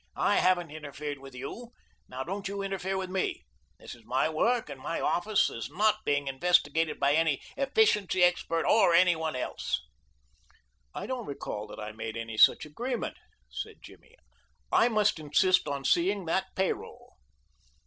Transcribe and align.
I 0.17 0.37
haven't 0.37 0.71
interfered 0.71 1.19
with 1.19 1.35
you. 1.35 1.73
Now 2.09 2.23
don't 2.23 2.47
you 2.47 2.63
interfere 2.63 2.97
with 2.97 3.11
me. 3.11 3.45
This 3.77 3.93
is 3.93 4.03
my 4.03 4.27
work, 4.29 4.67
and 4.67 4.81
my 4.81 4.99
office 4.99 5.47
is 5.51 5.69
not 5.69 6.03
being 6.05 6.27
investigated 6.27 6.99
by 6.99 7.13
any 7.13 7.39
efficiency 7.55 8.23
expert 8.23 8.65
or 8.65 8.95
any 8.95 9.15
one 9.15 9.35
else." 9.35 9.79
"I 10.95 11.05
don't 11.05 11.27
recall 11.27 11.67
that 11.67 11.79
I 11.79 11.91
made 11.91 12.17
any 12.17 12.35
such 12.39 12.65
agreement," 12.65 13.17
said 13.47 13.83
Jimmy. 13.83 14.15
"I 14.71 14.89
must 14.89 15.19
insist 15.19 15.67
on 15.67 15.85
seeing 15.85 16.25
that 16.25 16.45
pay 16.55 16.73
roll." 16.73 17.17